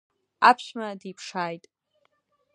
[0.49, 1.63] Аԥшәма диԥшааит.